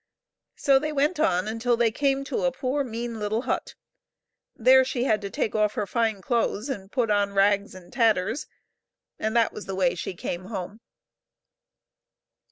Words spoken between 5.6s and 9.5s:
her fine clothes and put on rags and tatters; and